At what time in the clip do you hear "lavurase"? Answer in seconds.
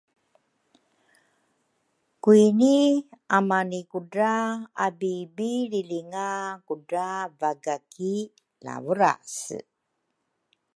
8.65-9.59